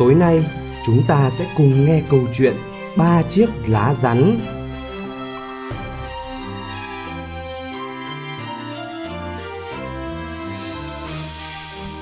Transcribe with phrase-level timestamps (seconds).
[0.00, 0.46] tối nay
[0.84, 2.56] chúng ta sẽ cùng nghe câu chuyện
[2.96, 4.40] Ba chiếc lá rắn.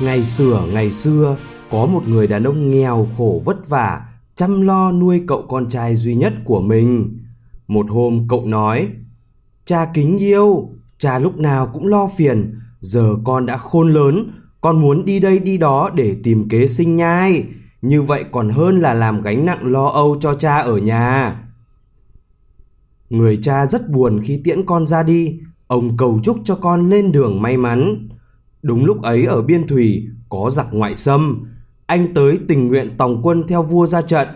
[0.00, 1.36] Ngày xưa ngày xưa,
[1.70, 4.00] có một người đàn ông nghèo khổ vất vả,
[4.34, 7.18] chăm lo nuôi cậu con trai duy nhất của mình.
[7.68, 8.88] Một hôm cậu nói,
[9.64, 14.80] Cha kính yêu, cha lúc nào cũng lo phiền, giờ con đã khôn lớn, con
[14.80, 17.44] muốn đi đây đi đó để tìm kế sinh nhai
[17.82, 21.36] như vậy còn hơn là làm gánh nặng lo âu cho cha ở nhà.
[23.10, 27.12] Người cha rất buồn khi tiễn con ra đi, ông cầu chúc cho con lên
[27.12, 28.08] đường may mắn.
[28.62, 31.46] Đúng lúc ấy ở biên thủy có giặc ngoại xâm,
[31.86, 34.28] anh tới tình nguyện tòng quân theo vua ra trận.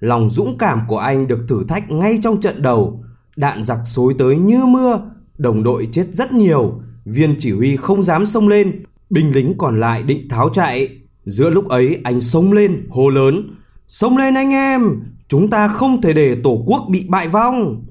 [0.00, 3.04] Lòng dũng cảm của anh được thử thách ngay trong trận đầu,
[3.36, 5.00] đạn giặc xối tới như mưa,
[5.38, 9.80] đồng đội chết rất nhiều, viên chỉ huy không dám xông lên, binh lính còn
[9.80, 10.97] lại định tháo chạy.
[11.28, 13.50] Giữa lúc ấy anh sông lên, hô lớn.
[13.86, 14.82] Sông lên anh em,
[15.28, 17.84] chúng ta không thể để tổ quốc bị bại vong.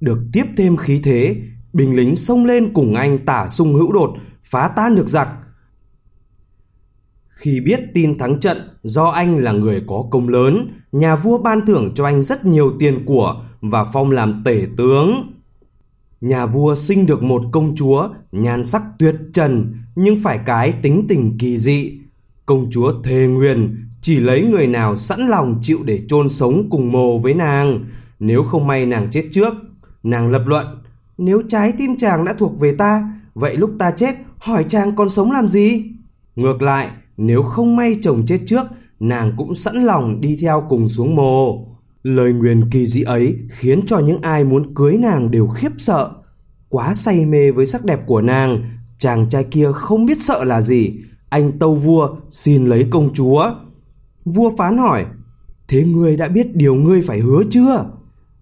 [0.00, 1.36] Được tiếp thêm khí thế,
[1.72, 5.28] binh lính sông lên cùng anh tả sung hữu đột, phá tan được giặc.
[7.28, 11.66] Khi biết tin thắng trận do anh là người có công lớn, nhà vua ban
[11.66, 15.32] thưởng cho anh rất nhiều tiền của và phong làm tể tướng.
[16.20, 21.04] Nhà vua sinh được một công chúa, nhan sắc tuyệt trần nhưng phải cái tính
[21.08, 22.00] tình kỳ dị,
[22.50, 26.92] Công chúa thề nguyền chỉ lấy người nào sẵn lòng chịu để chôn sống cùng
[26.92, 27.86] mồ với nàng,
[28.20, 29.54] nếu không may nàng chết trước.
[30.02, 30.66] Nàng lập luận,
[31.18, 35.08] nếu trái tim chàng đã thuộc về ta, vậy lúc ta chết hỏi chàng còn
[35.08, 35.84] sống làm gì?
[36.36, 38.66] Ngược lại, nếu không may chồng chết trước,
[39.00, 41.66] nàng cũng sẵn lòng đi theo cùng xuống mồ.
[42.02, 46.10] Lời nguyền kỳ dị ấy khiến cho những ai muốn cưới nàng đều khiếp sợ.
[46.68, 48.64] Quá say mê với sắc đẹp của nàng,
[48.98, 50.92] chàng trai kia không biết sợ là gì,
[51.30, 53.50] anh tâu vua xin lấy công chúa.
[54.24, 55.06] Vua phán hỏi,
[55.68, 57.84] thế ngươi đã biết điều ngươi phải hứa chưa?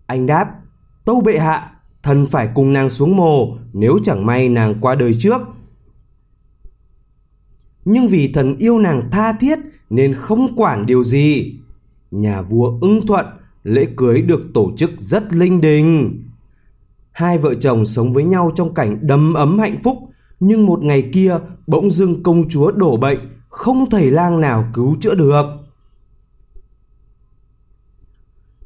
[0.07, 0.55] Anh đáp,
[1.05, 5.15] tâu bệ hạ, thần phải cùng nàng xuống mồ nếu chẳng may nàng qua đời
[5.19, 5.41] trước.
[7.85, 9.59] Nhưng vì thần yêu nàng tha thiết
[9.91, 11.55] nên không quản điều gì.
[12.11, 13.27] Nhà vua ưng thuận,
[13.63, 16.23] lễ cưới được tổ chức rất linh đình.
[17.11, 19.99] Hai vợ chồng sống với nhau trong cảnh đầm ấm hạnh phúc
[20.41, 23.19] nhưng một ngày kia bỗng dưng công chúa đổ bệnh,
[23.49, 25.45] không thầy lang nào cứu chữa được.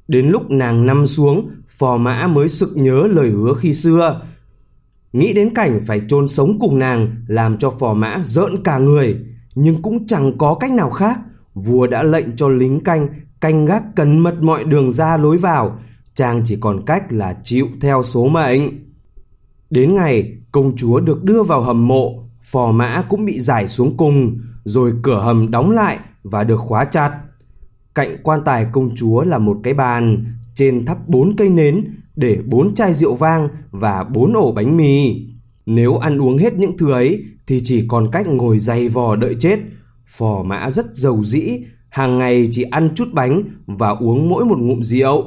[0.09, 4.23] Đến lúc nàng nằm xuống, phò mã mới sực nhớ lời hứa khi xưa.
[5.13, 9.17] Nghĩ đến cảnh phải chôn sống cùng nàng làm cho phò mã rợn cả người,
[9.55, 11.19] nhưng cũng chẳng có cách nào khác.
[11.55, 13.09] Vua đã lệnh cho lính canh
[13.41, 15.79] canh gác cẩn mật mọi đường ra lối vào,
[16.15, 18.92] chàng chỉ còn cách là chịu theo số mệnh.
[19.73, 23.97] Đến ngày công chúa được đưa vào hầm mộ, phò mã cũng bị giải xuống
[23.97, 27.13] cùng, rồi cửa hầm đóng lại và được khóa chặt.
[27.95, 30.25] Cạnh quan tài công chúa là một cái bàn,
[30.55, 31.85] trên thắp bốn cây nến
[32.17, 35.27] để bốn chai rượu vang và bốn ổ bánh mì.
[35.67, 39.37] Nếu ăn uống hết những thứ ấy thì chỉ còn cách ngồi dày vò đợi
[39.41, 39.59] chết.
[40.07, 41.59] Phò mã rất giàu dĩ,
[41.89, 45.25] hàng ngày chỉ ăn chút bánh và uống mỗi một ngụm rượu.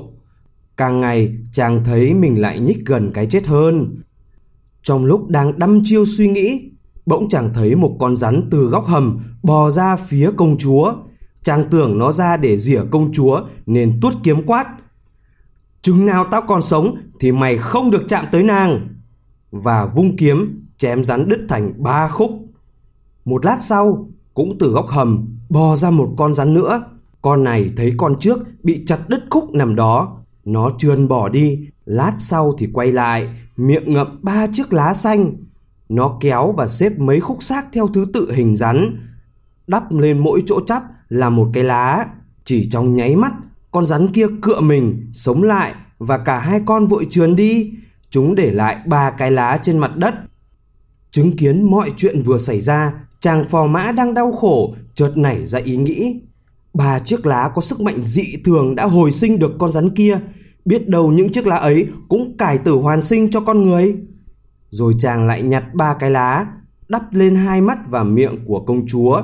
[0.78, 3.96] Càng ngày chàng thấy mình lại nhích gần cái chết hơn.
[4.86, 6.72] Trong lúc đang đăm chiêu suy nghĩ,
[7.06, 10.94] bỗng chàng thấy một con rắn từ góc hầm bò ra phía công chúa.
[11.44, 14.66] Chàng tưởng nó ra để rỉa công chúa nên tuốt kiếm quát.
[15.82, 18.88] Chừng nào tao còn sống thì mày không được chạm tới nàng.
[19.52, 22.32] Và vung kiếm chém rắn đứt thành ba khúc.
[23.26, 26.82] Một lát sau, cũng từ góc hầm bò ra một con rắn nữa.
[27.22, 30.18] Con này thấy con trước bị chặt đứt khúc nằm đó.
[30.46, 35.34] Nó trườn bỏ đi Lát sau thì quay lại, miệng ngậm ba chiếc lá xanh.
[35.90, 38.98] Nó kéo và xếp mấy khúc xác theo thứ tự hình rắn.
[39.68, 42.06] Đắp lên mỗi chỗ chắp là một cái lá.
[42.46, 43.34] Chỉ trong nháy mắt,
[43.72, 47.72] con rắn kia cựa mình, sống lại và cả hai con vội trườn đi.
[48.10, 50.14] Chúng để lại ba cái lá trên mặt đất.
[51.12, 55.46] Chứng kiến mọi chuyện vừa xảy ra, chàng phò mã đang đau khổ, chợt nảy
[55.46, 56.22] ra ý nghĩ.
[56.74, 60.20] Ba chiếc lá có sức mạnh dị thường đã hồi sinh được con rắn kia,
[60.66, 63.96] biết đâu những chiếc lá ấy cũng cải tử hoàn sinh cho con người.
[64.70, 66.46] Rồi chàng lại nhặt ba cái lá,
[66.88, 69.22] đắp lên hai mắt và miệng của công chúa.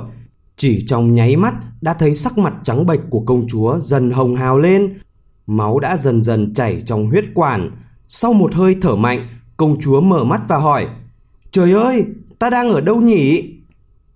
[0.58, 4.36] Chỉ trong nháy mắt đã thấy sắc mặt trắng bệch của công chúa dần hồng
[4.36, 5.00] hào lên,
[5.48, 7.72] máu đã dần dần chảy trong huyết quản.
[8.08, 9.28] Sau một hơi thở mạnh,
[9.58, 10.88] công chúa mở mắt và hỏi,
[11.52, 12.06] Trời ơi,
[12.40, 13.54] ta đang ở đâu nhỉ?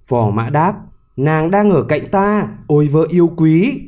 [0.09, 0.73] Phò mã đáp,
[1.15, 3.81] nàng đang ở cạnh ta, ôi vợ yêu quý.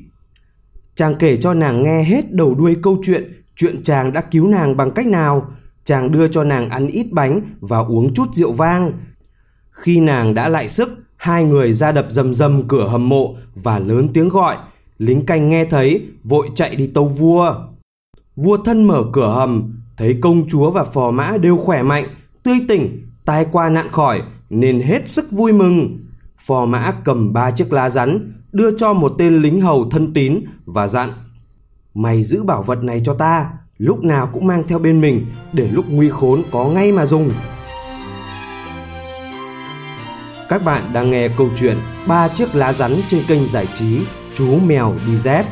[0.97, 4.77] Chàng kể cho nàng nghe hết đầu đuôi câu chuyện, chuyện chàng đã cứu nàng
[4.77, 5.51] bằng cách nào.
[5.85, 8.91] Chàng đưa cho nàng ăn ít bánh và uống chút rượu vang.
[9.71, 13.79] Khi nàng đã lại sức, hai người ra đập rầm rầm cửa hầm mộ và
[13.79, 14.57] lớn tiếng gọi.
[14.97, 17.55] Lính canh nghe thấy, vội chạy đi tâu vua.
[18.35, 22.05] Vua thân mở cửa hầm, thấy công chúa và phò mã đều khỏe mạnh,
[22.43, 26.05] tươi tỉnh, tai qua nạn khỏi, nên hết sức vui mừng.
[26.37, 30.41] Phò mã cầm ba chiếc lá rắn, đưa cho một tên lính hầu thân tín
[30.65, 31.09] và dặn.
[31.93, 33.45] Mày giữ bảo vật này cho ta,
[33.77, 37.31] lúc nào cũng mang theo bên mình, để lúc nguy khốn có ngay mà dùng.
[40.49, 41.77] Các bạn đang nghe câu chuyện
[42.07, 43.99] ba chiếc lá rắn trên kênh giải trí
[44.33, 45.45] Chú Mèo Đi Dép.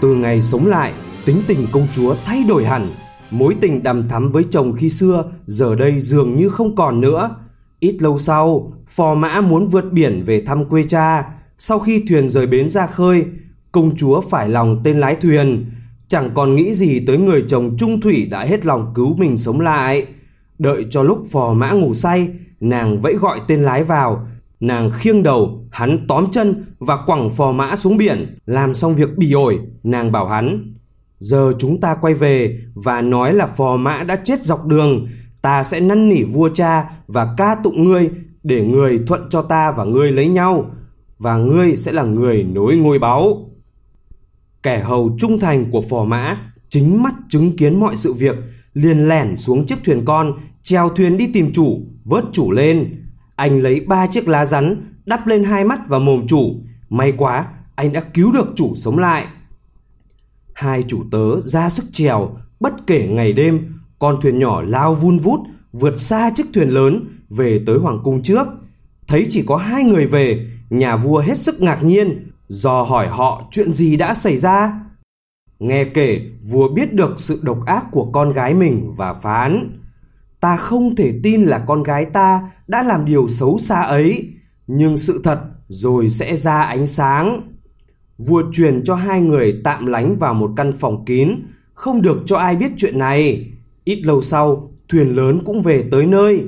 [0.00, 0.92] Từ ngày sống lại,
[1.24, 3.03] tính tình công chúa thay đổi hẳn.
[3.34, 7.30] Mối tình đằm thắm với chồng khi xưa giờ đây dường như không còn nữa.
[7.80, 11.24] Ít lâu sau, phò mã muốn vượt biển về thăm quê cha.
[11.58, 13.24] Sau khi thuyền rời bến ra khơi,
[13.72, 15.66] công chúa phải lòng tên lái thuyền.
[16.08, 19.60] Chẳng còn nghĩ gì tới người chồng trung thủy đã hết lòng cứu mình sống
[19.60, 20.06] lại.
[20.58, 22.28] Đợi cho lúc phò mã ngủ say,
[22.60, 24.26] nàng vẫy gọi tên lái vào.
[24.60, 28.38] Nàng khiêng đầu, hắn tóm chân và quẳng phò mã xuống biển.
[28.46, 30.73] Làm xong việc bỉ ổi, nàng bảo hắn.
[31.18, 35.08] Giờ chúng ta quay về và nói là phò mã đã chết dọc đường.
[35.42, 38.10] Ta sẽ năn nỉ vua cha và ca tụng ngươi
[38.42, 40.70] để người thuận cho ta và ngươi lấy nhau.
[41.18, 43.50] Và ngươi sẽ là người nối ngôi báu.
[44.62, 46.36] Kẻ hầu trung thành của phò mã
[46.68, 48.36] chính mắt chứng kiến mọi sự việc,
[48.72, 50.32] liền lẻn xuống chiếc thuyền con
[50.62, 53.04] treo thuyền đi tìm chủ, vớt chủ lên
[53.36, 56.54] anh lấy ba chiếc lá rắn, đắp lên hai mắt và mồm chủ
[56.88, 59.24] may quá, anh đã cứu được chủ sống lại
[60.54, 65.18] hai chủ tớ ra sức trèo, bất kể ngày đêm con thuyền nhỏ lao vun
[65.18, 65.40] vút
[65.72, 68.46] vượt xa chiếc thuyền lớn về tới hoàng cung trước.
[69.06, 73.48] Thấy chỉ có hai người về nhà vua hết sức ngạc nhiên do hỏi họ
[73.50, 74.80] chuyện gì đã xảy ra.
[75.58, 76.20] Nghe kể
[76.50, 79.80] vua biết được sự độc ác của con gái mình và phán
[80.44, 84.32] ta không thể tin là con gái ta đã làm điều xấu xa ấy
[84.66, 87.53] nhưng sự thật rồi sẽ ra ánh sáng
[88.18, 91.34] vua truyền cho hai người tạm lánh vào một căn phòng kín.
[91.74, 93.50] Không được cho ai biết chuyện này.
[93.84, 96.44] Ít lâu sau, thuyền lớn cũng về tới nơi.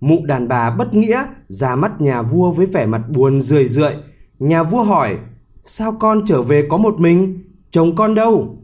[0.00, 3.92] Mụ đàn bà bất nghĩa ra mắt nhà vua với vẻ mặt buồn rười rượi.
[4.38, 5.16] Nhà vua hỏi,
[5.64, 7.42] sao con trở về có một mình?
[7.70, 8.58] Chồng con đâu?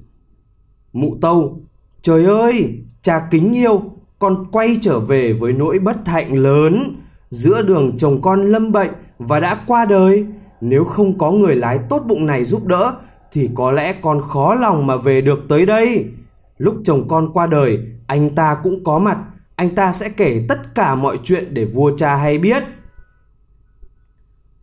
[0.92, 1.60] Mụ tâu,
[2.02, 3.82] trời ơi, cha kính yêu,
[4.18, 6.96] con quay trở về với nỗi bất hạnh lớn.
[7.30, 10.26] Giữa đường chồng con lâm bệnh và đã qua đời
[10.64, 12.94] nếu không có người lái tốt bụng này giúp đỡ,
[13.32, 16.04] thì có lẽ con khó lòng mà về được tới đây.
[16.58, 19.18] Lúc chồng con qua đời, anh ta cũng có mặt.
[19.56, 22.62] Anh ta sẽ kể tất cả mọi chuyện để vua cha hay biết.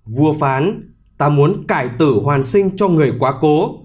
[0.05, 3.79] Vua phán, ta muốn cải tử hoàn sinh cho người quá cố.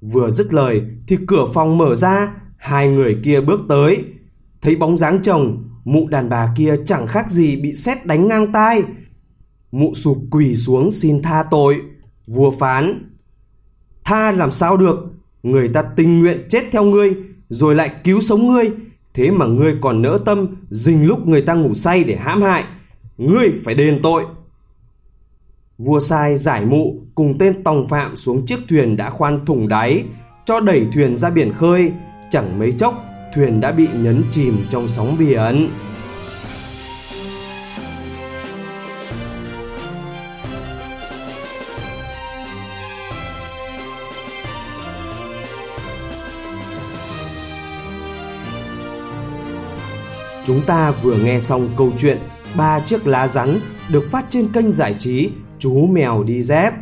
[0.00, 4.04] Vừa dứt lời, thì cửa phòng mở ra, hai người kia bước tới.
[4.62, 8.52] Thấy bóng dáng chồng, mụ đàn bà kia chẳng khác gì bị sét đánh ngang
[8.52, 8.82] tai
[9.72, 11.82] mụ sụp quỳ xuống xin tha tội.
[12.26, 13.10] Vua phán,
[14.04, 14.96] tha làm sao được?
[15.42, 17.16] Người ta tình nguyện chết theo ngươi,
[17.48, 18.70] rồi lại cứu sống ngươi.
[19.14, 22.64] Thế mà ngươi còn nỡ tâm dình lúc người ta ngủ say để hãm hại.
[23.18, 24.24] Ngươi phải đền tội.
[25.78, 30.04] Vua sai giải mụ, cùng tên tòng phạm xuống chiếc thuyền đã khoan thủng đáy,
[30.44, 31.92] cho đẩy thuyền ra biển khơi.
[32.30, 32.94] Chẳng mấy chốc,
[33.34, 35.70] thuyền đã bị nhấn chìm trong sóng biển
[50.48, 52.18] Chúng ta vừa nghe xong câu chuyện
[52.56, 53.60] ba chiếc lá rắn
[53.92, 56.72] được phát trên kênh giải trí Chú Mèo Đi Dép.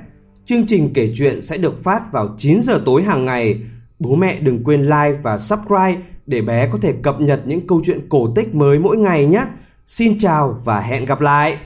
[0.44, 3.61] Chương trình kể chuyện sẽ được phát vào 9 giờ tối hàng ngày.
[3.99, 5.96] Bố mẹ đừng quên like và subscribe
[6.26, 9.44] để bé có thể cập nhật những câu chuyện cổ tích mới mỗi ngày nhé.
[9.85, 11.58] Xin chào và hẹn gặp lại!